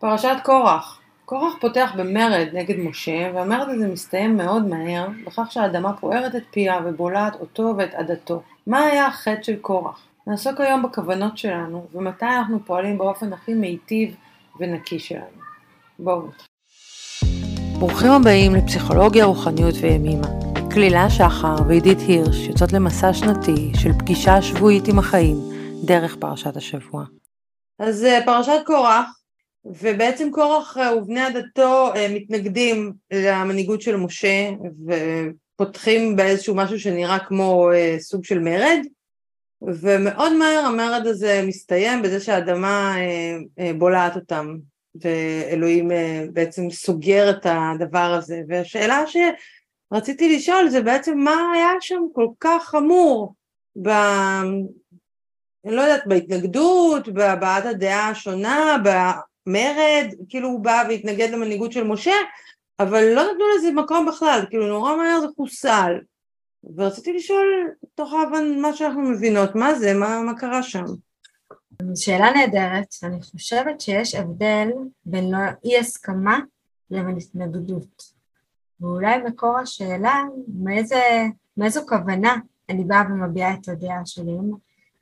פרשת 0.00 0.36
קורח. 0.42 1.00
קורח 1.24 1.52
פותח 1.60 1.92
במרד 1.96 2.48
נגד 2.52 2.78
משה, 2.78 3.30
והמרד 3.34 3.68
הזה 3.68 3.88
מסתיים 3.88 4.36
מאוד 4.36 4.66
מהר, 4.66 5.08
בכך 5.26 5.52
שהאדמה 5.52 5.96
פוערת 5.96 6.34
את 6.34 6.42
פיה 6.50 6.80
ובולעת 6.84 7.40
אותו 7.40 7.74
ואת 7.78 7.94
עדתו. 7.94 8.42
מה 8.66 8.80
היה 8.80 9.06
החטא 9.06 9.42
של 9.42 9.56
קורח? 9.56 10.06
נעסוק 10.26 10.60
היום 10.60 10.82
בכוונות 10.82 11.38
שלנו, 11.38 11.86
ומתי 11.94 12.24
אנחנו 12.24 12.58
פועלים 12.64 12.98
באופן 12.98 13.32
הכי 13.32 13.54
מיטיב 13.54 14.14
ונקי 14.60 14.98
שלנו. 14.98 15.40
בואו 15.98 16.22
נתחיל. 16.26 16.46
ברוכים 17.78 18.10
הבאים 18.10 18.54
לפסיכולוגיה, 18.54 19.24
רוחניות 19.24 19.74
וימימה. 19.80 20.28
כלילה 20.74 21.10
שחר 21.10 21.56
ועידית 21.68 21.98
הירש 21.98 22.48
יוצאות 22.48 22.72
למסע 22.72 23.12
שנתי 23.12 23.72
של 23.74 23.92
פגישה 23.92 24.42
שבועית 24.42 24.88
עם 24.88 24.98
החיים 24.98 25.36
דרך 25.84 26.16
פרשת 26.16 26.56
השבוע. 26.56 27.04
אז 27.78 28.04
אה, 28.04 28.20
פרשת 28.26 28.60
קורח 28.66 29.19
ובעצם 29.64 30.30
קורח 30.30 30.76
אה, 30.78 30.96
ובני 30.96 31.20
עדתו 31.20 31.94
אה, 31.94 32.06
מתנגדים 32.14 32.92
למנהיגות 33.12 33.82
של 33.82 33.96
משה 33.96 34.50
ופותחים 34.86 36.16
באיזשהו 36.16 36.54
משהו 36.54 36.80
שנראה 36.80 37.18
כמו 37.18 37.70
אה, 37.72 37.96
סוג 37.98 38.24
של 38.24 38.38
מרד. 38.38 38.78
ומאוד 39.62 40.32
מהר 40.32 40.64
המרד 40.66 41.06
הזה 41.06 41.42
מסתיים 41.46 42.02
בזה 42.02 42.20
שהאדמה 42.20 42.96
בולעת 43.78 44.16
אותם 44.16 44.56
ואלוהים 45.00 45.90
בעצם 46.32 46.70
סוגר 46.70 47.30
את 47.30 47.46
הדבר 47.46 48.14
הזה. 48.18 48.42
והשאלה 48.48 49.04
שרציתי 49.06 50.36
לשאול 50.36 50.68
זה 50.68 50.82
בעצם 50.82 51.18
מה 51.18 51.52
היה 51.54 51.70
שם 51.80 52.02
כל 52.12 52.26
כך 52.40 52.68
חמור 52.68 53.34
ב... 53.82 53.88
אני 55.64 55.76
לא 55.76 55.82
יודעת, 55.82 56.06
בהתנגדות, 56.06 57.08
בהבעת 57.08 57.64
הדעה 57.66 58.08
השונה, 58.08 58.76
מרד, 59.46 60.14
כאילו 60.28 60.48
הוא 60.48 60.60
בא 60.60 60.82
והתנגד 60.88 61.30
למנהיגות 61.30 61.72
של 61.72 61.84
משה, 61.84 62.14
אבל 62.80 63.04
לא 63.14 63.22
נתנו 63.22 63.44
לזה 63.56 63.72
מקום 63.72 64.06
בכלל, 64.06 64.40
כאילו 64.50 64.68
נורא 64.68 64.96
מהר 64.96 65.20
זה 65.20 65.26
חוסל. 65.36 65.98
ורציתי 66.76 67.12
לשאול, 67.12 67.70
תוך 67.94 68.12
מה 68.60 68.72
שאנחנו 68.72 69.02
מבינות, 69.02 69.54
מה 69.54 69.74
זה, 69.74 69.94
מה, 69.94 70.22
מה 70.22 70.34
קרה 70.38 70.62
שם? 70.62 70.84
שאלה 71.94 72.30
נהדרת, 72.30 72.94
אני 73.02 73.22
חושבת 73.22 73.80
שיש 73.80 74.14
הבדל 74.14 74.68
בין 75.04 75.30
לא, 75.30 75.38
אי 75.64 75.78
הסכמה 75.78 76.38
לבין 76.90 77.16
התנגדות. 77.16 78.20
ואולי 78.80 79.16
מקור 79.18 79.58
השאלה, 79.58 80.22
מאיזה, 80.62 81.00
מאיזו 81.56 81.80
כוונה 81.88 82.36
אני 82.70 82.84
באה 82.84 83.02
ומביעה 83.10 83.54
את 83.54 83.68
הדעה 83.68 84.06
שלי. 84.06 84.32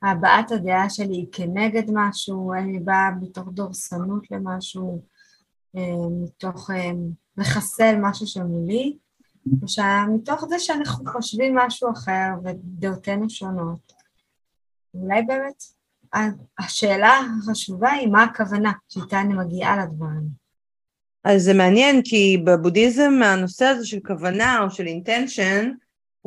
הבעת 0.03 0.51
הדעה 0.51 0.91
שלי 0.91 1.15
היא 1.15 1.27
כנגד 1.33 1.83
משהו, 1.93 2.53
אני 2.55 2.79
באה 2.79 3.11
מתוך 3.21 3.49
דורסנות 3.49 4.31
למשהו, 4.31 5.03
אה, 5.77 6.09
מתוך 6.23 6.71
אה, 6.71 6.91
לחסל 7.37 7.97
משהו 8.01 8.27
שמולי, 8.27 8.97
או 9.63 9.69
שמתוך 9.69 10.45
זה 10.49 10.59
שאנחנו 10.59 11.13
חושבים 11.13 11.57
משהו 11.57 11.93
אחר 11.93 12.29
ודעותינו 12.45 13.31
שונות. 13.31 13.93
אולי 14.95 15.23
באמת 15.23 15.63
השאלה 16.59 17.21
החשובה 17.43 17.91
היא 17.91 18.09
מה 18.09 18.23
הכוונה 18.23 18.73
שאיתה 18.89 19.21
אני 19.21 19.35
מגיעה 19.35 19.85
לדברים. 19.85 20.49
אז 21.25 21.43
זה 21.43 21.55
מעניין 21.55 22.01
כי 22.05 22.43
בבודהיזם 22.47 23.13
הנושא 23.25 23.65
הזה 23.65 23.87
של 23.87 23.99
כוונה 24.07 24.63
או 24.63 24.71
של 24.71 24.87
אינטנשן 24.87 25.71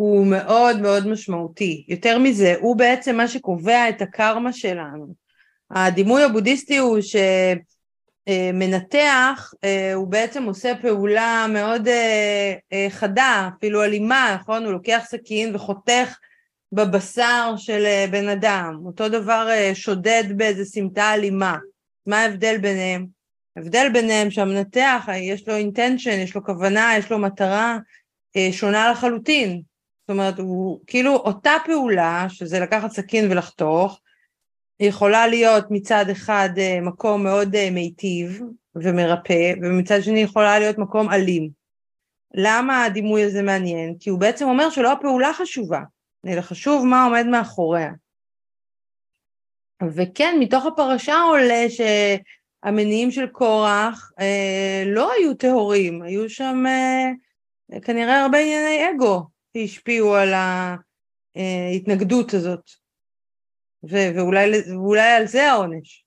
הוא 0.02 0.28
מאוד 0.28 0.80
מאוד 0.80 1.08
משמעותי. 1.08 1.86
יותר 1.88 2.20
מזה, 2.20 2.56
הוא 2.60 2.78
בעצם 2.78 3.18
מה 3.18 3.28
שקובע 3.28 3.90
את 3.90 4.02
הקרמה 4.02 4.54
שלנו. 4.54 5.14
הדימוי 5.72 6.24
הבודהיסטי 6.24 6.78
הוא 6.78 6.98
שמנתח, 8.28 9.54
אה, 9.64 9.94
הוא 9.94 10.08
בעצם 10.08 10.44
עושה 10.44 10.74
פעולה 10.82 11.46
מאוד 11.50 11.88
אה, 11.88 12.54
אה, 12.74 12.88
חדה, 12.90 13.50
אפילו 13.58 13.84
אלימה, 13.84 14.38
נכון? 14.40 14.64
הוא 14.66 14.72
לוקח 14.72 15.04
סכין 15.06 15.56
וחותך 15.56 16.18
בבשר 16.72 17.54
של 17.58 17.86
בן 18.12 18.30
אדם. 18.30 18.80
אותו 18.86 19.10
דבר 19.10 19.48
שודד 19.74 20.24
באיזה 20.36 20.66
סמטה 20.66 21.14
אלימה. 21.14 21.58
מה 22.08 22.20
ההבדל 22.20 22.58
ביניהם? 22.58 23.06
ההבדל 23.58 23.88
ביניהם 23.94 24.32
שהמנתח, 24.32 25.08
יש 25.14 25.48
לו 25.48 25.56
אינטנשן, 25.56 26.20
יש 26.20 26.36
לו 26.36 26.44
כוונה, 26.44 26.94
יש 26.98 27.12
לו 27.12 27.20
מטרה 27.20 27.78
שונה 28.52 28.92
לחלוטין. 28.92 29.71
זאת 30.02 30.10
אומרת, 30.10 30.40
הוא 30.40 30.80
כאילו 30.88 31.16
אותה 31.16 31.52
פעולה, 31.66 32.26
שזה 32.30 32.60
לקחת 32.60 32.92
סכין 32.92 33.32
ולחתוך, 33.32 34.00
יכולה 34.80 35.28
להיות 35.28 35.66
מצד 35.70 36.06
אחד 36.12 36.50
אה, 36.58 36.82
מקום 36.82 37.24
מאוד 37.24 37.56
אה, 37.56 37.70
מיטיב 37.72 38.42
ומרפא, 38.76 39.54
ומצד 39.62 40.02
שני 40.02 40.20
יכולה 40.20 40.60
להיות 40.60 40.78
מקום 40.78 41.10
אלים. 41.10 41.50
למה 42.34 42.84
הדימוי 42.84 43.24
הזה 43.24 43.42
מעניין? 43.42 43.96
כי 44.00 44.10
הוא 44.10 44.20
בעצם 44.20 44.46
אומר 44.46 44.70
שלא 44.70 44.92
הפעולה 44.92 45.34
חשובה, 45.34 45.82
אלא 46.28 46.42
חשוב 46.42 46.86
מה 46.86 47.06
עומד 47.06 47.26
מאחוריה. 47.26 47.92
וכן, 49.96 50.36
מתוך 50.40 50.66
הפרשה 50.66 51.22
עולה 51.22 51.66
שהמניעים 51.70 53.12
של 53.12 53.28
קורח 53.28 54.12
אה, 54.20 54.84
לא 54.86 55.12
היו 55.12 55.34
טהורים, 55.34 56.02
היו 56.02 56.30
שם 56.30 56.64
אה, 56.68 57.80
כנראה 57.82 58.22
הרבה 58.22 58.38
ענייני 58.38 58.90
אגו, 58.92 59.31
שהשפיעו 59.54 60.16
על 60.16 60.34
ההתנגדות 61.36 62.34
הזאת, 62.34 62.70
ו- 63.84 64.16
ואולי, 64.16 64.52
ואולי 64.72 65.12
על 65.12 65.28
זה 65.28 65.52
העונש. 65.52 66.06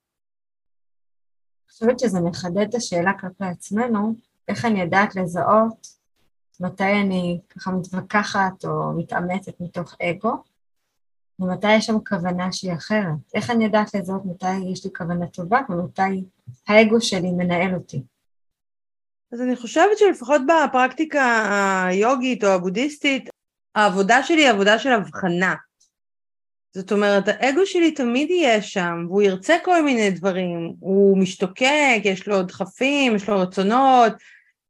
אני 1.65 1.72
חושבת 1.72 1.99
שזה 1.99 2.21
מחדד 2.21 2.66
את 2.69 2.75
השאלה 2.75 3.12
כלפי 3.21 3.44
עצמנו, 3.44 4.15
איך 4.49 4.65
אני 4.65 4.81
יודעת 4.81 5.16
לזהות 5.16 5.87
מתי 6.60 6.93
אני 7.05 7.41
ככה 7.49 7.71
מתווכחת 7.71 8.65
או 8.65 8.93
מתעמתת 8.93 9.61
מתוך 9.61 9.97
אגו, 10.03 10.43
ומתי 11.38 11.76
יש 11.76 11.87
שם 11.87 11.97
כוונה 12.09 12.53
שהיא 12.53 12.72
אחרת. 12.72 13.32
איך 13.34 13.50
אני 13.50 13.65
יודעת 13.65 13.94
לזהות 13.94 14.25
מתי 14.25 14.59
יש 14.72 14.84
לי 14.84 14.91
כוונה 14.97 15.26
טובה 15.26 15.61
ומתי 15.69 16.25
האגו 16.69 17.00
שלי 17.00 17.32
מנהל 17.32 17.75
אותי. 17.75 18.03
אז 19.34 19.41
אני 19.41 19.56
חושבת 19.56 19.99
שלפחות 19.99 20.43
בפרקטיקה 20.47 21.84
היוגית 21.89 22.45
או 22.45 22.49
הבודהיסטית, 22.49 23.31
העבודה 23.75 24.22
שלי 24.22 24.43
היא 24.43 24.50
עבודה 24.50 24.78
של 24.78 24.93
הבחנה. 24.93 25.55
זאת 26.75 26.93
אומרת, 26.93 27.25
האגו 27.28 27.67
שלי 27.67 27.91
תמיד 27.91 28.31
יהיה 28.31 28.62
שם, 28.62 29.05
והוא 29.09 29.23
ירצה 29.23 29.56
כל 29.65 29.83
מיני 29.83 30.11
דברים, 30.11 30.73
הוא 30.81 31.19
משתוקק, 31.19 32.00
יש 32.05 32.28
לו 32.28 32.43
דחפים, 32.43 33.17
יש 33.17 33.28
לו 33.28 33.41
רצונות, 33.41 34.12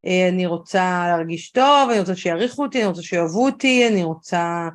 אה, 0.07 0.29
אני 0.29 0.47
רוצה 0.47 1.05
להרגיש 1.09 1.51
טוב, 1.51 1.91
אני 1.91 2.01
רוצה 2.01 2.17
שיעריכו 2.17 2.63
אותי, 2.63 2.79
אני 2.79 2.87
רוצה 2.87 3.03
שיאהבו 3.03 3.47
אותי, 3.47 3.89
אני 3.89 4.05
רוצה 4.05 4.69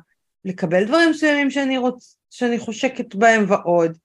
לקבל 0.44 0.84
דברים 0.84 1.10
מסוימים 1.10 1.50
שאני, 1.50 1.78
רוצ... 1.78 2.16
שאני 2.30 2.58
חושקת 2.58 3.14
בהם 3.14 3.44
ועוד. 3.48 3.98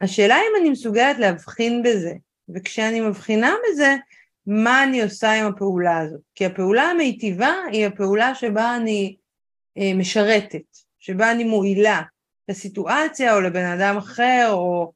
השאלה 0.00 0.36
אם 0.36 0.60
אני 0.60 0.70
מסוגלת 0.70 1.18
להבחין 1.18 1.82
בזה, 1.82 2.12
וכשאני 2.54 3.00
מבחינה 3.00 3.54
בזה, 3.68 3.96
מה 4.46 4.84
אני 4.84 5.02
עושה 5.02 5.32
עם 5.32 5.46
הפעולה 5.46 5.98
הזאת? 5.98 6.20
כי 6.34 6.46
הפעולה 6.46 6.82
המיטיבה 6.82 7.52
היא 7.72 7.86
הפעולה 7.86 8.34
שבה 8.34 8.76
אני 8.76 9.16
אה, 9.78 9.92
משרתת, 9.94 10.78
שבה 10.98 11.32
אני 11.32 11.44
מועילה 11.44 12.02
לסיטואציה 12.48 13.34
או 13.34 13.40
לבן 13.40 13.64
אדם 13.64 13.96
אחר, 13.96 14.48
או, 14.52 14.92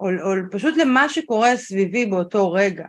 או, 0.00 0.06
או 0.06 0.50
פשוט 0.50 0.76
למה 0.76 1.08
שקורה 1.08 1.56
סביבי 1.56 2.06
באותו 2.06 2.52
רגע. 2.52 2.86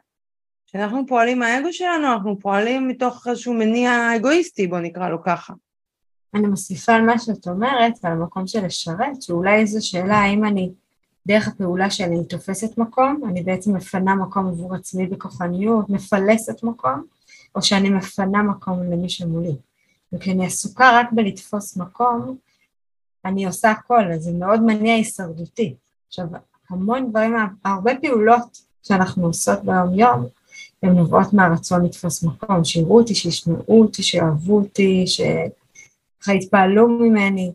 כשאנחנו 0.67 1.07
פועלים 1.07 1.39
מהאגו 1.39 1.73
שלנו, 1.73 2.13
אנחנו 2.13 2.39
פועלים 2.39 2.87
מתוך 2.87 3.27
איזשהו 3.27 3.53
מניע 3.53 4.15
אגואיסטי, 4.15 4.67
בוא 4.67 4.79
נקרא 4.79 5.09
לו 5.09 5.23
ככה. 5.23 5.53
אני 6.33 6.47
מוסיפה 6.47 6.93
על 6.93 7.01
מה 7.01 7.19
שאת 7.19 7.47
אומרת, 7.47 7.93
על 8.03 8.11
המקום 8.11 8.47
של 8.47 8.65
לשרת, 8.65 9.21
שאולי 9.21 9.65
זו 9.65 9.87
שאלה 9.87 10.15
האם 10.15 10.45
אני, 10.45 10.71
דרך 11.27 11.47
הפעולה 11.47 11.89
שאני 11.89 12.23
תופסת 12.23 12.77
מקום, 12.77 13.21
אני 13.27 13.43
בעצם 13.43 13.75
מפנה 13.75 14.15
מקום 14.15 14.47
עבור 14.47 14.75
עצמי 14.75 15.07
בכוחניות, 15.07 15.89
מפלסת 15.89 16.63
מקום, 16.63 17.03
או 17.55 17.61
שאני 17.61 17.89
מפנה 17.89 18.43
מקום 18.43 18.83
למי 18.83 19.09
שמולי. 19.09 19.55
וכשאני 20.13 20.45
עסוקה 20.45 20.99
רק 20.99 21.11
בלתפוס 21.11 21.77
מקום, 21.77 22.37
אני 23.25 23.45
עושה 23.45 23.71
הכל, 23.71 24.11
אז 24.11 24.23
זה 24.23 24.31
מאוד 24.31 24.61
מניע 24.61 24.93
הישרדותי. 24.93 25.75
עכשיו, 26.07 26.25
המון 26.69 27.09
דברים, 27.09 27.33
הרבה 27.65 27.91
פעולות 28.01 28.61
שאנחנו 28.83 29.25
עושות 29.25 29.63
ביום-יום, 29.63 30.25
הן 30.83 30.89
נובעות 30.89 31.33
מהרצון 31.33 31.85
לתפוס 31.85 32.23
מקום, 32.23 32.63
שיראו 32.63 32.99
אותי, 32.99 33.15
שישמעו 33.15 33.81
אותי, 33.81 34.03
שיאהבו 34.03 34.57
אותי, 34.57 35.05
שככה 35.07 36.33
יתפעלו 36.33 36.87
ממני. 36.87 37.51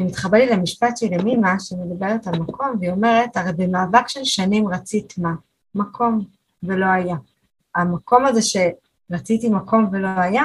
ומתחבר 0.00 0.38
לי 0.38 0.46
למשפט 0.46 0.96
של 0.96 1.12
ימימה, 1.12 1.60
שמדברת 1.60 2.26
על 2.26 2.38
מקום, 2.38 2.76
והיא 2.80 2.90
אומרת, 2.90 3.36
הרי 3.36 3.52
במאבק 3.52 4.08
של 4.08 4.24
שנים 4.24 4.68
רצית 4.68 5.14
מה? 5.18 5.34
מקום, 5.74 6.24
ולא 6.62 6.86
היה. 6.86 7.16
המקום 7.74 8.26
הזה 8.26 8.40
שרציתי 8.42 9.48
מקום 9.48 9.88
ולא 9.92 10.08
היה, 10.08 10.42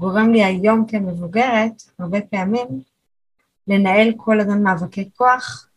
גורם 0.00 0.32
לי 0.32 0.44
היום 0.44 0.86
כמבוגרת, 0.86 1.82
הרבה 1.98 2.20
פעמים, 2.20 2.66
לנהל 3.68 4.12
כל 4.16 4.40
הזמן 4.40 4.62
מאבקי 4.62 5.10
כוח, 5.16 5.68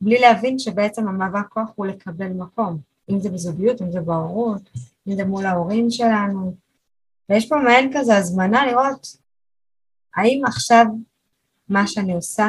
בלי 0.00 0.18
להבין 0.20 0.58
שבעצם 0.58 1.08
המאבק 1.08 1.48
כוח 1.48 1.68
הוא 1.74 1.86
לקבל 1.86 2.28
מקום, 2.28 2.78
אם 3.10 3.20
זה 3.20 3.30
בזוגיות, 3.30 3.82
אם 3.82 3.92
זה 3.92 4.00
בהורות, 4.00 4.62
נדע 5.06 5.24
מול 5.24 5.46
ההורים 5.46 5.90
שלנו, 5.90 6.54
ויש 7.28 7.48
פה 7.48 7.56
מעין 7.56 7.90
כזה 7.94 8.16
הזמנה 8.16 8.66
לראות 8.66 9.16
האם 10.16 10.42
עכשיו 10.46 10.86
מה 11.68 11.86
שאני 11.86 12.14
עושה, 12.14 12.48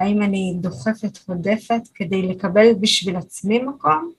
האם 0.00 0.22
אני 0.22 0.54
דוחפת, 0.60 1.18
הודפת 1.26 1.82
כדי 1.94 2.22
לקבל 2.22 2.74
בשביל 2.80 3.16
עצמי 3.16 3.58
מקום, 3.58 4.12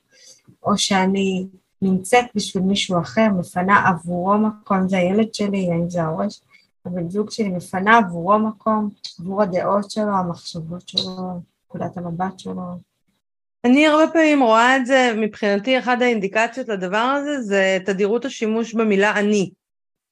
או 0.64 0.78
שאני 0.78 1.48
נמצאת 1.82 2.26
בשביל 2.36 2.64
מישהו 2.64 3.02
אחר, 3.02 3.28
מפנה 3.40 3.90
עבורו 3.90 4.38
מקום, 4.38 4.90
זה 4.90 4.98
הילד 4.98 5.34
שלי, 5.34 5.72
האם 5.72 5.90
זה 5.90 6.04
ההורה 6.04 6.30
שלי, 6.30 6.46
הבן 6.86 7.10
זוג 7.10 7.32
שלי 7.32 7.50
מפנה 7.50 7.98
עבורו 7.98 8.40
מקום, 8.40 8.90
עבור 9.20 9.42
הדעות 9.42 9.92
שלו, 9.92 10.18
המחשבות 10.18 10.88
שלו, 10.88 11.42
נקודת 11.66 11.98
המבט 11.98 12.40
שלו. 12.40 12.62
אני 13.66 13.88
הרבה 13.88 14.08
פעמים 14.14 14.44
רואה 14.44 14.78
את 14.78 14.86
זה, 14.86 15.14
מבחינתי 15.18 15.80
אחת 15.80 16.02
האינדיקציות 16.02 16.70
לדבר 16.70 16.98
הזה 16.98 17.42
זה 17.42 17.78
תדירות 17.86 18.26
השימוש 18.26 18.74
במילה 18.74 19.20
אני. 19.20 19.52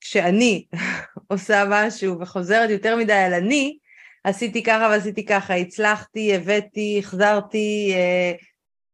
כשאני 0.02 0.66
עושה 1.28 1.64
משהו 1.70 2.20
וחוזרת 2.20 2.70
יותר 2.70 2.96
מדי 2.96 3.14
על 3.14 3.34
אני, 3.34 3.78
עשיתי 4.24 4.64
ככה 4.64 4.88
ועשיתי 4.92 5.26
ככה, 5.26 5.56
הצלחתי, 5.56 6.36
הבאתי, 6.36 6.96
החזרתי, 7.00 7.94
אה, 7.96 8.34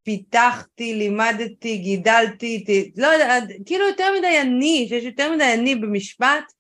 פיתחתי, 0.03 0.93
לימדתי, 0.93 1.77
גידלתי, 1.77 2.63
ת... 2.63 2.97
לא 2.97 3.07
יודע, 3.07 3.39
כאילו 3.65 3.87
יותר 3.87 4.07
מדי 4.17 4.41
אני, 4.41 4.85
שיש 4.89 5.03
יותר 5.03 5.35
מדי 5.35 5.53
אני 5.53 5.75
במשפט, 5.75 6.53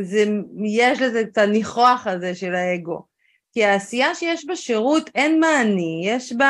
זה, 0.00 0.24
יש 0.64 1.00
לזה 1.00 1.24
קצת 1.24 1.42
ניחוח 1.48 2.06
הזה 2.06 2.34
של 2.34 2.54
האגו. 2.54 3.06
כי 3.52 3.64
העשייה 3.64 4.14
שיש 4.14 4.46
בשירות 4.46 5.10
אין 5.14 5.40
מעני, 5.40 6.02
יש 6.04 6.32
בה 6.32 6.46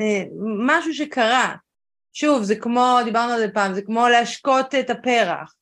אה, 0.00 0.22
משהו 0.66 0.94
שקרה. 0.94 1.54
שוב, 2.12 2.42
זה 2.42 2.56
כמו, 2.56 2.98
דיברנו 3.04 3.32
על 3.32 3.38
זה 3.38 3.48
פעם, 3.54 3.74
זה 3.74 3.82
כמו 3.82 4.08
להשקות 4.08 4.74
את 4.74 4.90
הפרח. 4.90 5.54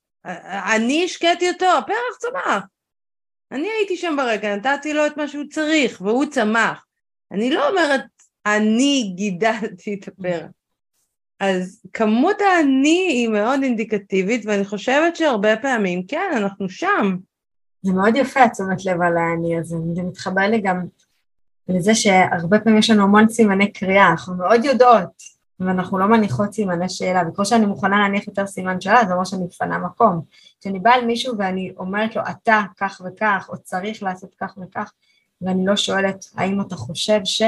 אני 0.75 1.05
השקיתי 1.05 1.49
אותו, 1.51 1.67
הפרח 1.79 2.17
צמח. 2.19 2.65
אני 3.55 3.69
הייתי 3.79 3.97
שם 3.97 4.15
ברקע, 4.17 4.57
נתתי 4.57 4.93
לו 4.93 5.07
את 5.07 5.17
מה 5.17 5.29
שהוא 5.29 5.45
צריך, 5.51 6.01
והוא 6.01 6.25
צמח. 6.31 6.87
אני 7.33 7.51
לא 7.51 7.69
אומרת, 7.69 8.01
אני 8.47 9.13
גידלתי 9.17 9.95
את 9.95 10.09
הפרח. 10.09 10.51
אז 11.41 11.83
כמות 11.93 12.37
האני 12.41 13.07
היא 13.11 13.29
מאוד 13.29 13.63
אינדיקטיבית, 13.63 14.47
ואני 14.47 14.65
חושבת 14.65 15.17
שהרבה 15.17 15.57
פעמים, 15.57 16.07
כן, 16.07 16.31
אנחנו 16.37 16.69
שם. 16.69 17.17
זה 17.83 17.93
מאוד 17.93 18.17
יפה, 18.17 18.45
התשומת 18.45 18.85
לב 18.85 19.03
על 19.03 19.17
האני 19.17 19.59
הזה. 19.59 19.77
זה 19.95 20.03
מתחבר 20.03 20.49
לי 20.49 20.61
גם 20.61 20.87
לזה 21.69 21.95
שהרבה 21.95 22.61
פעמים 22.61 22.79
יש 22.79 22.91
לנו 22.91 23.03
המון 23.03 23.29
סימני 23.29 23.73
קריאה, 23.73 24.11
אנחנו 24.11 24.35
מאוד 24.35 24.65
יודעות, 24.65 25.23
ואנחנו 25.61 25.99
לא 25.99 26.07
מניחות 26.07 26.53
סימני 26.53 26.89
שאלה, 26.89 27.23
וככל 27.29 27.45
שאני 27.45 27.67
מוכנה 27.67 27.99
להניח 27.99 28.27
יותר 28.29 28.47
סימן 28.47 28.81
שאלה, 28.81 29.05
זה 29.07 29.13
אומר 29.13 29.25
שאני 29.25 29.45
מפנה 29.45 29.79
מקום. 29.79 30.23
כשאני 30.61 30.79
באה 30.79 30.95
על 30.95 31.07
מישהו 31.07 31.39
ואני 31.39 31.73
אומרת 31.77 32.17
לו, 32.17 32.23
אתה 32.31 32.61
כך 32.77 33.01
וכך, 33.05 33.47
או 33.49 33.59
צריך 33.59 34.03
לעשות 34.03 34.35
כך 34.41 34.59
וכך, 34.63 34.93
ואני 35.43 35.67
לא 35.67 35.77
שואלת, 35.77 36.25
האם 36.37 36.61
אתה 36.61 36.77
חושב 36.77 37.21
ש... 37.25 37.43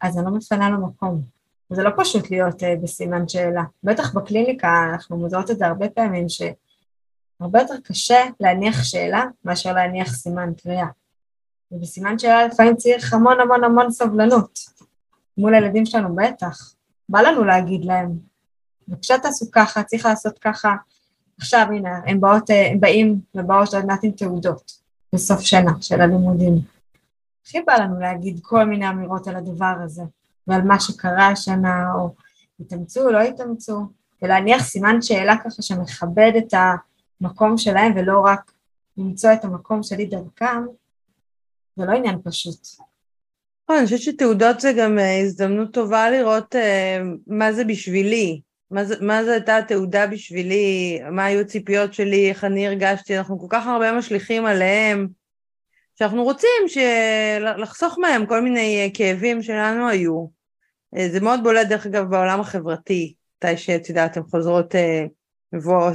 אז 0.00 0.18
אני 0.18 0.24
לא 0.24 0.30
מפנה 0.30 0.70
לו 0.70 0.86
מקום. 0.86 1.22
וזה 1.70 1.82
לא 1.82 1.90
פשוט 1.96 2.30
להיות 2.30 2.62
uh, 2.62 2.66
בסימן 2.82 3.28
שאלה. 3.28 3.62
בטח 3.84 4.14
בקליניקה, 4.14 4.88
אנחנו 4.92 5.16
מודעות 5.16 5.50
את 5.50 5.58
זה 5.58 5.66
הרבה 5.66 5.88
פעמים, 5.88 6.26
שהרבה 6.28 7.60
יותר 7.60 7.74
קשה 7.84 8.24
להניח 8.40 8.84
שאלה 8.84 9.24
מאשר 9.44 9.72
להניח 9.72 10.12
סימן 10.12 10.52
קריאה. 10.62 10.86
ובסימן 11.72 12.18
שאלה 12.18 12.46
לפעמים 12.46 12.76
צריך 12.76 13.12
המון 13.12 13.40
המון 13.40 13.64
המון 13.64 13.90
סבלנות. 13.90 14.58
מול 15.38 15.54
הילדים 15.54 15.86
שלנו 15.86 16.16
בטח. 16.16 16.75
בא 17.08 17.20
לנו 17.20 17.44
להגיד 17.44 17.84
להם, 17.84 18.18
בבקשה 18.88 19.18
תעשו 19.18 19.46
ככה, 19.52 19.82
צריך 19.82 20.06
לעשות 20.06 20.38
ככה. 20.38 20.74
עכשיו 21.38 21.66
הנה, 21.70 22.00
הם, 22.06 22.20
באות, 22.20 22.50
אה, 22.50 22.70
הם 22.70 22.80
באים 22.80 23.20
ובאות 23.34 23.74
עוד 23.74 23.84
מעט 23.84 24.00
עם 24.02 24.10
תעודות 24.10 24.72
בסוף 25.12 25.40
שנה 25.40 25.72
של 25.80 26.00
הלימודים. 26.00 26.54
הכי 27.46 27.60
בא 27.60 27.74
לנו 27.74 28.00
להגיד 28.00 28.40
כל 28.42 28.64
מיני 28.64 28.88
אמירות 28.88 29.28
על 29.28 29.36
הדבר 29.36 29.74
הזה, 29.84 30.02
ועל 30.46 30.62
מה 30.62 30.80
שקרה 30.80 31.28
השנה, 31.28 31.92
או 31.94 32.14
התאמצו, 32.60 33.00
או 33.00 33.10
לא 33.10 33.20
התאמצו, 33.20 33.86
ולהניח 34.22 34.62
סימן 34.62 35.02
שאלה 35.02 35.36
ככה 35.44 35.62
שמכבד 35.62 36.32
את 36.38 36.54
המקום 37.20 37.58
שלהם, 37.58 37.92
ולא 37.96 38.20
רק 38.20 38.52
למצוא 38.96 39.32
את 39.32 39.44
המקום 39.44 39.82
שלי 39.82 40.06
דרכם, 40.06 40.64
זה 41.76 41.84
לא 41.84 41.92
עניין 41.92 42.18
פשוט. 42.24 42.66
נכון, 43.68 43.76
אני 43.78 43.84
חושבת 43.84 44.00
שתעודות 44.00 44.60
זה 44.60 44.72
גם 44.72 44.98
אה, 44.98 45.20
הזדמנות 45.20 45.74
טובה 45.74 46.10
לראות 46.10 46.56
אה, 46.56 46.98
מה 47.26 47.52
זה 47.52 47.64
בשבילי, 47.64 48.40
מה 49.00 49.24
זה 49.24 49.32
הייתה 49.32 49.56
התעודה 49.56 50.06
בשבילי, 50.06 50.98
מה 51.10 51.24
היו 51.24 51.40
הציפיות 51.40 51.94
שלי, 51.94 52.28
איך 52.28 52.44
אני 52.44 52.66
הרגשתי, 52.66 53.18
אנחנו 53.18 53.38
כל 53.38 53.46
כך 53.50 53.66
הרבה 53.66 53.92
משליכים 53.92 54.46
עליהם, 54.46 55.08
שאנחנו 55.98 56.24
רוצים 56.24 56.50
לחסוך 57.58 57.98
מהם 57.98 58.26
כל 58.26 58.40
מיני 58.40 58.82
אה, 58.82 58.88
כאבים 58.94 59.42
שלנו 59.42 59.88
היו. 59.88 60.26
זה 61.12 61.20
מאוד 61.20 61.40
בולט 61.42 61.66
דרך 61.68 61.86
אגב 61.86 62.10
בעולם 62.10 62.40
החברתי, 62.40 63.14
מתי 63.36 63.56
שאת 63.56 63.88
יודעת, 63.88 64.16
הן 64.16 64.22
חוזרות 64.22 64.74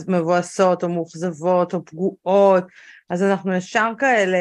מבואסות 0.07 0.83
או 0.83 0.89
מאוכזבות 0.89 1.73
או 1.73 1.85
פגועות, 1.85 2.63
אז 3.09 3.23
אנחנו 3.23 3.53
ישר 3.53 3.91
כאלה 3.97 4.37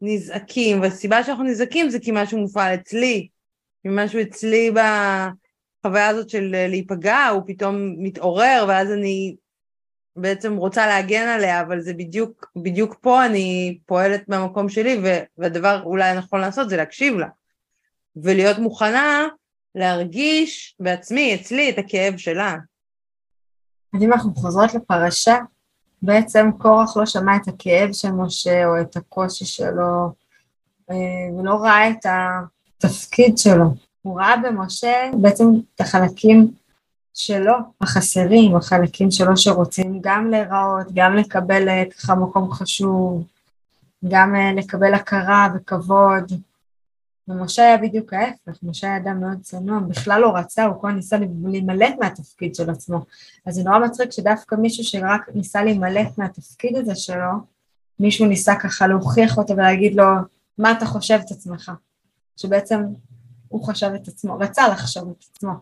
נזעקים, 0.00 0.80
והסיבה 0.80 1.24
שאנחנו 1.24 1.44
נזעקים 1.44 1.90
זה 1.90 1.98
כי 2.00 2.10
משהו 2.14 2.38
מופעל 2.38 2.74
אצלי, 2.74 3.28
משהו 3.84 4.20
אצלי 4.22 4.70
בחוויה 4.70 6.08
הזאת 6.08 6.30
של 6.30 6.54
להיפגע, 6.68 7.26
הוא 7.26 7.42
פתאום 7.46 7.94
מתעורר, 7.98 8.64
ואז 8.68 8.92
אני 8.92 9.36
בעצם 10.16 10.56
רוצה 10.56 10.86
להגן 10.86 11.28
עליה, 11.28 11.60
אבל 11.60 11.80
זה 11.80 11.94
בדיוק, 11.94 12.52
בדיוק 12.56 12.96
פה 13.00 13.26
אני 13.26 13.78
פועלת 13.86 14.28
מהמקום 14.28 14.68
שלי, 14.68 15.00
והדבר 15.38 15.82
אולי 15.84 16.04
הנכון 16.04 16.40
לעשות 16.40 16.68
זה 16.68 16.76
להקשיב 16.76 17.18
לה, 17.18 17.28
ולהיות 18.16 18.58
מוכנה 18.58 19.28
להרגיש 19.74 20.76
בעצמי, 20.80 21.34
אצלי, 21.34 21.70
את 21.70 21.78
הכאב 21.78 22.16
שלה. 22.16 22.56
אז 23.94 24.02
אם 24.02 24.12
אנחנו 24.12 24.34
חוזרות 24.34 24.74
לפרשה, 24.74 25.36
בעצם 26.02 26.50
קורח 26.58 26.96
לא 26.96 27.06
שמע 27.06 27.36
את 27.36 27.48
הכאב 27.48 27.92
של 27.92 28.10
משה 28.10 28.66
או 28.66 28.80
את 28.80 28.96
הקושי 28.96 29.44
שלו, 29.44 30.12
אה, 30.90 30.96
ולא 31.38 31.54
ראה 31.54 31.90
את 31.90 32.06
התפקיד 32.78 33.38
שלו. 33.38 33.74
הוא 34.02 34.20
ראה 34.20 34.36
במשה 34.36 35.10
בעצם 35.20 35.44
את 35.74 35.80
החלקים 35.80 36.50
שלו, 37.14 37.54
החסרים, 37.80 38.56
החלקים 38.56 39.10
שלו 39.10 39.36
שרוצים 39.36 39.98
גם 40.00 40.30
להיראות, 40.30 40.86
גם 40.94 41.16
לקבל 41.16 41.68
אה, 41.68 41.84
ככה 41.98 42.14
מקום 42.14 42.52
חשוב, 42.52 43.24
גם 44.08 44.36
אה, 44.36 44.52
לקבל 44.52 44.94
הכרה 44.94 45.48
וכבוד. 45.54 46.32
ומשה 47.28 47.62
היה 47.62 47.76
בדיוק 47.78 48.12
ההפך, 48.12 48.58
משה 48.62 48.86
היה 48.86 48.96
אדם 48.96 49.20
מאוד 49.20 49.38
צנוע, 49.42 49.80
בכלל 49.80 50.20
לא 50.20 50.36
רצה, 50.36 50.64
הוא 50.64 50.80
כל 50.80 50.92
ניסה 50.92 51.16
להימלט 51.44 51.94
מהתפקיד 52.00 52.54
של 52.54 52.70
עצמו. 52.70 53.04
אז 53.46 53.54
זה 53.54 53.62
נורא 53.62 53.78
מצחיק 53.78 54.10
שדווקא 54.10 54.54
מישהו 54.54 54.84
שרק 54.84 55.28
ניסה 55.34 55.64
להימלט 55.64 56.18
מהתפקיד 56.18 56.76
הזה 56.76 56.94
שלו, 56.94 57.32
מישהו 58.00 58.26
ניסה 58.26 58.54
ככה 58.54 58.86
להוכיח 58.86 59.38
אותו 59.38 59.56
ולהגיד 59.56 59.94
לו, 59.94 60.04
מה 60.58 60.72
אתה 60.72 60.86
חושב 60.86 61.18
את 61.26 61.30
עצמך? 61.30 61.72
שבעצם 62.36 62.82
הוא 63.48 63.64
חשב 63.66 63.90
את 63.94 64.08
עצמו, 64.08 64.38
רצה 64.38 64.68
לחשוב 64.68 65.14
את 65.18 65.24
עצמו. 65.30 65.52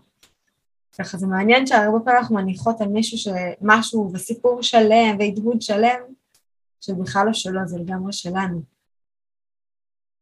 ככה 0.99 1.19
זה 1.19 1.27
מעניין 1.27 1.67
שהרבה 1.67 1.99
פעמים 2.05 2.19
אנחנו 2.19 2.35
מניחות 2.35 2.81
על 2.81 2.89
מישהו 2.89 3.19
שמשהו 3.19 4.11
וסיפור 4.13 4.63
שלם 4.63 5.17
והדהוד 5.19 5.63
שלם, 5.63 6.01
שבכלל 6.81 7.27
לא 7.27 7.33
שלו, 7.33 7.61
זה 7.67 7.79
לגמרי 7.79 8.13
שלנו. 8.13 8.74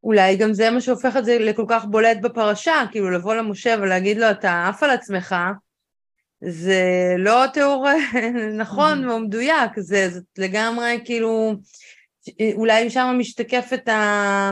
אולי 0.04 0.36
גם 0.36 0.52
זה 0.52 0.70
מה 0.70 0.80
שהופך 0.80 1.16
את 1.16 1.24
זה 1.24 1.38
לכל 1.38 1.64
כך 1.68 1.84
בולט 1.84 2.16
בפרשה, 2.22 2.84
כאילו 2.90 3.10
לבוא 3.10 3.34
למשה 3.34 3.74
ולהגיד 3.80 4.18
לו 4.18 4.30
אתה 4.30 4.68
עף 4.68 4.82
על 4.82 4.90
עצמך, 4.90 5.36
זה 6.40 7.14
לא 7.18 7.46
תיאור 7.52 7.86
נכון 8.62 9.08
או 9.08 9.18
מדויק, 9.18 9.70
זה, 9.76 10.08
זה 10.10 10.20
לגמרי 10.38 11.00
כאילו, 11.04 11.52
אולי 12.54 12.90
שם 12.90 13.14
משתקפת 13.18 13.88
ה... 13.88 14.50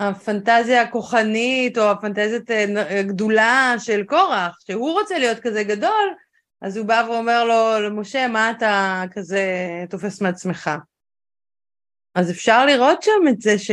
הפנטזיה 0.00 0.82
הכוחנית 0.82 1.78
או 1.78 1.90
הפנטזיית 1.90 2.50
הגדולה 2.90 3.74
של 3.78 4.04
קורח, 4.04 4.58
שהוא 4.66 4.92
רוצה 4.92 5.18
להיות 5.18 5.40
כזה 5.40 5.62
גדול, 5.62 6.14
אז 6.62 6.76
הוא 6.76 6.86
בא 6.86 7.04
ואומר 7.08 7.44
לו, 7.44 7.88
למשה, 7.88 8.28
מה 8.28 8.50
אתה 8.50 9.02
כזה 9.12 9.44
תופס 9.90 10.20
מעצמך? 10.20 10.70
אז 12.14 12.30
אפשר 12.30 12.66
לראות 12.66 13.02
שם 13.02 13.28
את 13.28 13.40
זה 13.40 13.58
ש... 13.58 13.70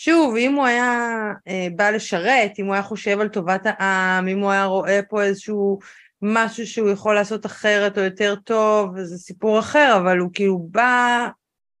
שוב, 0.00 0.36
אם 0.36 0.54
הוא 0.54 0.66
היה 0.66 1.12
אה, 1.48 1.68
בא 1.76 1.90
לשרת, 1.90 2.58
אם 2.58 2.66
הוא 2.66 2.74
היה 2.74 2.82
חושב 2.82 3.20
על 3.20 3.28
טובת 3.28 3.62
העם, 3.64 4.28
אם 4.28 4.38
הוא 4.38 4.50
היה 4.50 4.64
רואה 4.64 5.00
פה 5.08 5.22
איזשהו 5.22 5.78
משהו 6.22 6.66
שהוא 6.66 6.90
יכול 6.90 7.14
לעשות 7.14 7.46
אחרת 7.46 7.98
או 7.98 8.02
יותר 8.02 8.34
טוב, 8.44 9.00
זה 9.00 9.18
סיפור 9.18 9.58
אחר, 9.58 9.98
אבל 10.02 10.18
הוא 10.18 10.30
כאילו 10.34 10.58
בא 10.58 11.28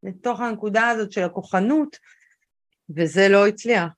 לתוך 0.02 0.40
הנקודה 0.40 0.88
הזאת 0.88 1.12
של 1.12 1.22
הכוחנות, 1.22 1.96
וזה 2.96 3.28
לא 3.28 3.46
הצליח. 3.46 3.88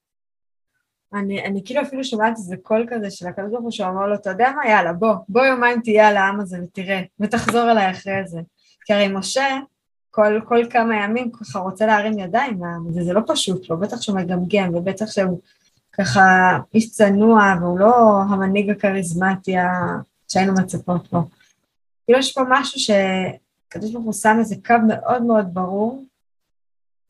אני, 1.15 1.45
אני 1.45 1.63
כאילו 1.65 1.83
אפילו 1.83 2.05
שומעת 2.05 2.37
איזה 2.37 2.57
קול 2.63 2.87
כזה 2.91 3.11
של 3.11 3.27
הקדוש 3.27 3.51
ברוך 3.51 3.63
הוא 3.63 3.71
שאומר 3.71 4.07
לו, 4.07 4.15
אתה 4.15 4.31
יודע 4.31 4.51
מה, 4.57 4.71
יאללה, 4.71 4.93
בוא, 4.93 5.15
בוא 5.29 5.45
יומיים 5.45 5.81
תהיה 5.81 6.09
על 6.09 6.17
העם 6.17 6.41
הזה 6.41 6.59
ותראה, 6.63 7.03
ותחזור 7.21 7.71
אליי 7.71 7.91
אחרי 7.91 8.27
זה. 8.27 8.41
כי 8.85 8.93
הרי 8.93 9.09
משה, 9.09 9.59
כל, 10.11 10.41
כל 10.45 10.67
כמה 10.71 11.05
ימים 11.05 11.33
ככה 11.33 11.59
רוצה 11.59 11.87
להרים 11.87 12.19
ידיים 12.19 12.61
הזה, 12.89 13.05
זה 13.05 13.13
לא 13.13 13.21
פשוט 13.27 13.71
לו, 13.71 13.79
בטח 13.79 14.01
שהוא 14.03 14.17
מגמגם, 14.17 14.75
ובטח 14.75 15.11
שהוא 15.11 15.41
ככה 15.93 16.59
איש 16.75 16.91
צנוע, 16.91 17.55
והוא 17.61 17.79
לא 17.79 18.23
המנהיג 18.23 18.71
הכריזמטי 18.71 19.55
שהיינו 20.29 20.53
מצפות 20.53 21.13
לו. 21.13 21.21
כאילו 22.05 22.19
יש 22.19 22.33
פה 22.33 22.41
משהו 22.49 22.81
שקדוש 22.81 23.93
ברוך 23.93 24.05
הוא 24.05 24.13
שם 24.13 24.37
איזה 24.39 24.57
קו 24.67 24.75
מאוד 24.89 25.23
מאוד 25.23 25.47
ברור 25.53 26.05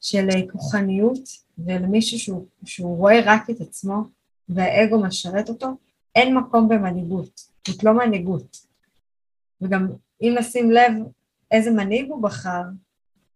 של 0.00 0.28
כוחניות, 0.52 1.28
ולמישהו 1.59 2.19
שהוא, 2.19 2.47
שהוא 2.64 2.97
רואה 2.97 3.21
רק 3.25 3.50
את 3.50 3.61
עצמו, 3.61 4.04
והאגו 4.49 5.00
משרת 5.00 5.49
אותו, 5.49 5.76
אין 6.14 6.37
מקום 6.37 6.69
במנהיגות, 6.69 7.40
זאת 7.69 7.85
לא 7.85 7.92
מנהיגות. 7.92 8.57
וגם 9.61 9.88
אם 10.23 10.35
נשים 10.38 10.71
לב 10.71 10.92
איזה 11.50 11.71
מנהיג 11.71 12.11
הוא 12.11 12.23
בחר, 12.23 12.62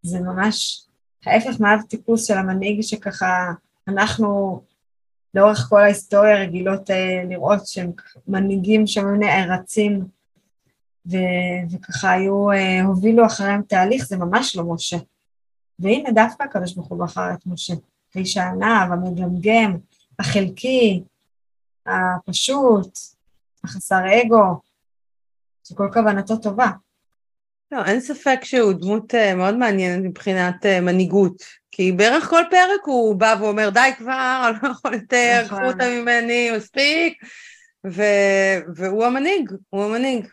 זה 0.05 0.19
ממש 0.19 0.85
ההפך 1.25 1.59
מאב 1.59 1.81
טיפוס 1.81 2.27
של 2.27 2.33
המנהיג 2.33 2.81
שככה 2.81 3.51
אנחנו 3.87 4.61
לאורך 5.33 5.65
כל 5.69 5.81
ההיסטוריה 5.81 6.39
רגילות 6.39 6.91
אה, 6.91 7.23
לראות 7.29 7.67
שהם 7.67 7.91
מנהיגים 8.27 8.87
שהם 8.87 9.19
נערצים 9.19 10.05
ו- 11.11 11.71
וככה 11.71 12.11
היו, 12.11 12.51
אה, 12.51 12.81
הובילו 12.81 13.25
אחריהם 13.25 13.61
תהליך, 13.61 14.05
זה 14.05 14.17
ממש 14.17 14.55
לא 14.55 14.63
משה. 14.63 14.97
והנה 15.79 16.11
דווקא 16.11 16.43
הקדוש 16.43 16.73
ברוך 16.73 16.87
הוא 16.87 16.99
בחר 16.99 17.33
את 17.33 17.45
משה. 17.45 17.73
האיש 18.15 18.37
הענב, 18.37 18.91
המגמגם, 18.91 19.77
החלקי, 20.19 21.03
הפשוט, 21.85 22.99
החסר 23.63 24.01
אגו, 24.21 24.61
שכל 25.63 25.89
כוונתו 25.93 26.37
טובה. 26.37 26.71
לא, 27.71 27.85
אין 27.85 27.99
ספק 27.99 28.39
שהוא 28.43 28.73
דמות 28.73 29.15
אה, 29.15 29.35
מאוד 29.35 29.55
מעניינת 29.55 30.05
מבחינת 30.05 30.65
אה, 30.65 30.81
מנהיגות, 30.81 31.43
כי 31.71 31.91
בערך 31.91 32.29
כל 32.29 32.43
פרק 32.49 32.85
הוא 32.85 33.15
בא 33.15 33.35
ואומר, 33.39 33.69
די 33.69 33.89
כבר, 33.97 34.49
אני 34.49 34.57
לא 34.63 34.69
יכול 34.69 34.93
יותר, 34.93 35.41
נכון. 35.45 35.57
קחו 35.57 35.67
אותה 35.67 35.89
ממני, 35.89 36.51
מספיק, 36.57 37.23
ו... 37.87 38.03
והוא 38.75 39.05
המנהיג, 39.05 39.51
הוא 39.69 39.83
המנהיג. 39.83 40.27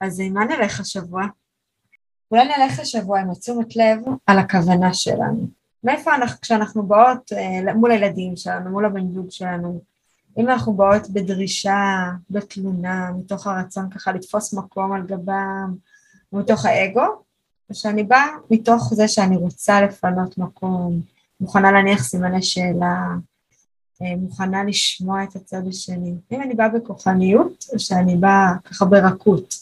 אז 0.00 0.20
עם 0.20 0.32
מה 0.32 0.44
נלך 0.44 0.80
השבוע? 0.80 1.22
אולי 2.30 2.44
נלך 2.44 2.80
השבוע 2.80 3.20
עם 3.20 3.34
תשומת 3.34 3.76
לב 3.76 3.98
על 4.26 4.38
הכוונה 4.38 4.94
שלנו. 4.94 5.48
מאיפה 5.84 6.14
אנחנו, 6.14 6.40
כשאנחנו 6.40 6.82
באות 6.82 7.32
אה, 7.32 7.74
מול 7.74 7.90
הילדים 7.90 8.36
שלנו, 8.36 8.70
מול 8.70 8.84
הבן 8.84 9.12
זוג 9.12 9.26
שלנו, 9.30 9.80
אם 10.38 10.48
אנחנו 10.48 10.72
באות 10.72 11.10
בדרישה, 11.10 12.10
בתלונה, 12.30 13.10
מתוך 13.18 13.46
הרצון 13.46 13.90
ככה 13.90 14.12
לתפוס 14.12 14.54
מקום 14.54 14.92
על 14.92 15.02
גבם, 15.06 15.74
מתוך 16.32 16.64
האגו, 16.64 17.22
שאני 17.72 18.02
באה 18.02 18.26
מתוך 18.50 18.94
זה 18.94 19.08
שאני 19.08 19.36
רוצה 19.36 19.80
לפנות 19.80 20.38
מקום, 20.38 21.00
מוכנה 21.40 21.72
להניח 21.72 22.02
סימני 22.02 22.42
שאלה, 22.42 23.06
אה, 24.02 24.16
מוכנה 24.16 24.64
לשמוע 24.64 25.24
את 25.24 25.36
הצד 25.36 25.62
השני. 25.68 26.14
אם 26.32 26.42
אני 26.42 26.54
באה 26.54 26.68
בכוחניות, 26.68 27.64
או 27.72 27.78
שאני 27.78 28.16
באה 28.16 28.52
ככה 28.64 28.84
ברכות. 28.84 29.54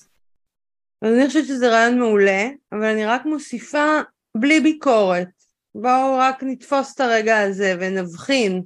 אז 1.02 1.14
אני 1.14 1.26
חושבת 1.26 1.46
שזה 1.46 1.68
רעיון 1.68 1.98
מעולה, 1.98 2.48
אבל 2.72 2.84
אני 2.84 3.06
רק 3.06 3.24
מוסיפה 3.24 4.00
בלי 4.36 4.60
ביקורת. 4.60 5.28
בואו 5.74 6.18
רק 6.18 6.42
נתפוס 6.42 6.94
את 6.94 7.00
הרגע 7.00 7.38
הזה 7.38 7.76
ונבחין. 7.80 8.62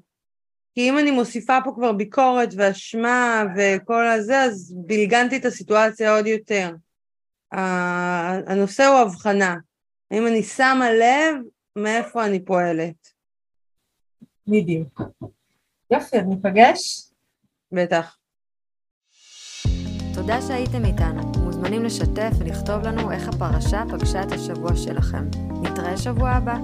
כי 0.75 0.89
אם 0.91 0.99
אני 0.99 1.11
מוסיפה 1.11 1.59
פה 1.65 1.73
כבר 1.75 1.93
ביקורת 1.93 2.49
ואשמה 2.57 3.45
וכל 3.57 4.07
הזה, 4.07 4.41
אז 4.41 4.75
בלגנתי 4.87 5.37
את 5.37 5.45
הסיטואציה 5.45 6.17
עוד 6.17 6.27
יותר. 6.27 6.71
הנושא 7.53 8.87
הוא 8.87 8.99
הבחנה. 8.99 9.57
האם 10.11 10.27
אני 10.27 10.43
שמה 10.43 10.93
לב 10.93 11.35
מאיפה 11.77 12.25
אני 12.27 12.45
פועלת. 12.45 13.09
בדיוק. 14.47 15.01
יופי, 15.91 16.17
אז 16.17 16.27
ניפגש? 16.27 17.11
בטח. 17.73 18.17
תודה 20.15 20.43
שהייתם 20.43 20.85
איתנו. 20.85 21.23
מוזמנים 21.45 21.85
לשתף 21.85 22.31
ולכתוב 22.39 22.83
לנו 22.83 23.13
איך 23.13 23.29
הפרשה 23.29 23.83
פגשה 23.91 24.23
את 24.23 24.33
השבוע 24.33 24.77
שלכם. 24.77 25.29
נתראה 25.63 25.97
שבוע 25.97 26.31
הבא. 26.31 26.55